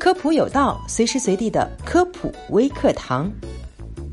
[0.00, 3.30] 科普有道，随时随地的科普微课堂。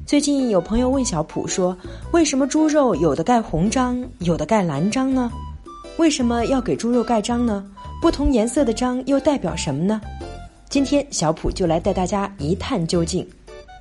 [0.05, 1.75] 最近有朋友问小普说
[2.11, 5.31] ：“为什么猪肉有的盖红章，有的盖蓝章呢？
[5.95, 7.65] 为什么要给猪肉盖章呢？
[8.01, 10.01] 不同颜色的章又代表什么呢？”
[10.69, 13.25] 今天小普就来带大家一探究竟。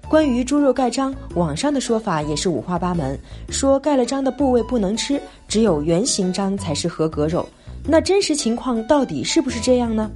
[0.09, 3.19] 关于猪肉盖章，网上的说法也是五花八门，
[3.49, 7.45] 说盖了章的部位不能吃，只有圆形章才是合格肉。
[7.85, 10.09] 那真实情况到底是不是这样呢？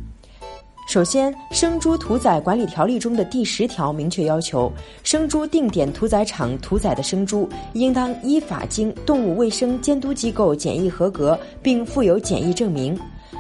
[0.90, 4.72] 首先，生猪屠宰管理条例中的第十条明确要求，
[5.04, 12.98] 生猪定点屠宰场屠宰的生猪，应当依法经动物卫生监督机构检疫合格，并附有检疫证明。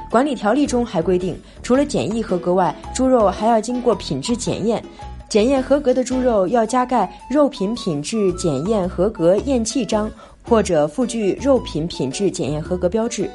[0.08, 4.80] 管理条例中还规定，除了检疫合格外，猪肉还要经过品质检验，
[5.28, 10.08] 检验合格的猪肉要加盖肉品品质检验合格验契章，
[10.48, 13.28] 或者附具肉品品质检验合格标志。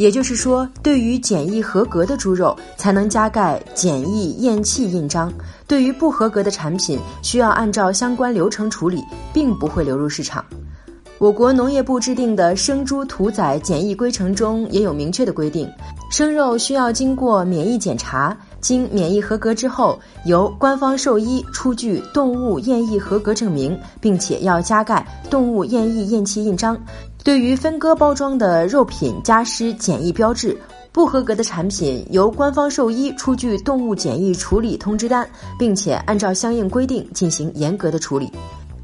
[0.00, 5.28] 也就是说，对于检疫合格的猪肉，才能加盖检疫验气印章；
[5.66, 10.42] 对于不合格的产品，需要按照相关流程处理，并不会流入市场。
[11.18, 15.70] 我国农业部制定的生猪屠宰检疫规程中也有明确的规定，
[16.10, 26.78] 生肉需要经过免疫检查，经免疫合格之后，由官方兽医出具动物验疫合格证明，并且要加盖动物验疫验契印章。
[27.22, 30.56] 对于分割包装的肉品加施检疫标志，
[30.90, 38.30] 不合格的产品由官方兽医出具动物检疫处理通知单，并且按照相应规定进行严格的处理。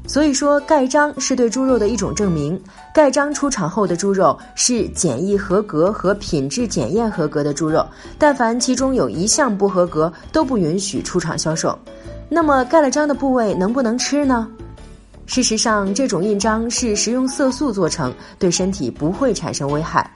[0.07, 2.59] 所以说，盖章是对猪肉的一种证明。
[2.93, 7.85] 盖章出厂后的猪肉是检疫合格和品质检验合格的猪肉，
[8.17, 11.77] 但凡其中有一项不合格，都不允许出厂销售。
[12.29, 14.47] 那么，盖了章的部位能不能吃呢？
[15.25, 20.09] 事实上，这种印章是食用色素做成，对身体不会产生危害。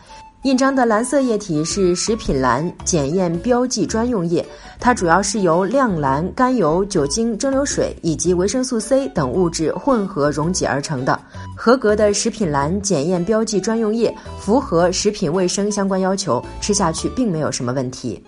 [0.44, 4.44] 印章的蓝色液体是食品蓝检验标记专用液，
[4.80, 11.20] 它主要是由亮蓝、甘油、酒精、蒸馏水以及维生素 C 等物质混合溶解而成的。
[11.56, 18.20] 合格的食品蓝检验标记专用液符合食品卫生相关要求，吃下去并没有什么问题。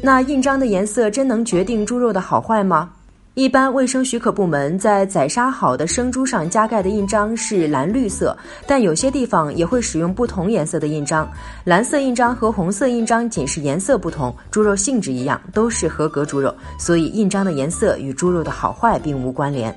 [0.00, 2.88] 那印章的颜色真能决定猪肉的好坏吗？
[3.38, 11.30] 一般卫生许可部门在宰杀好的生猪上加盖的印章是蓝绿色，但有些地方也会使用不同颜色的印章。
[11.62, 19.72] 蓝色印章和红色印章仅是颜色不同，猪肉性质一样，都是合格猪肉，所以印章的颜色与猪肉的好坏并无关联。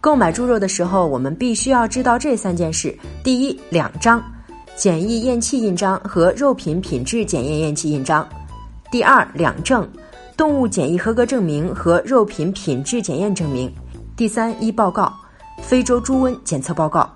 [0.00, 2.92] 购买猪肉的时候，我们必须要知道这三件事：
[3.22, 4.20] 第一，两张，
[4.74, 8.26] 检疫验气印章和肉品品质检验验气印章；
[8.90, 9.88] 第二，两证。
[10.36, 13.72] 动物检疫合格证明和肉品品质检验证明。
[14.14, 15.12] 第三，一报告，
[15.62, 17.10] 非洲猪瘟检测报告。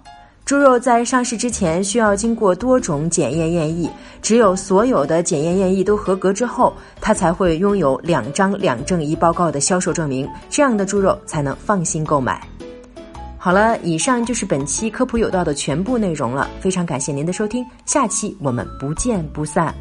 [0.47, 3.89] 猪肉在上市之前需要经过多种检验验疫，
[4.21, 12.43] 只有所有的检验验疫都合格之后，它才会拥有两张两证一报告的销售证明，这样的猪肉才能放心购买。
[13.39, 19.73] 好了，以上就是本期科普有道的全部内容了，非常感谢您的收听，下期我们不见不散。